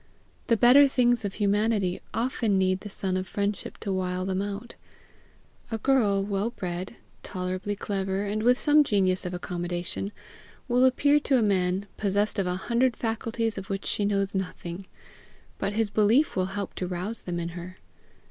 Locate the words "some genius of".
8.57-9.33